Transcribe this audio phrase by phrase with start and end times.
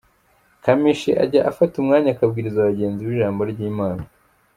[0.63, 4.03] Kamichi ajya afata umwanya akabwiriza bagenzi be ijambo ry'Imana.